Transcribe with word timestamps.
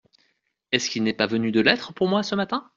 Est-ce 0.71 0.89
qu’il 0.89 1.03
n’est 1.03 1.13
pas 1.13 1.27
venu 1.27 1.51
de 1.51 1.61
lettre 1.61 1.93
pour 1.93 2.07
moi, 2.07 2.23
ce 2.23 2.33
matin? 2.33 2.67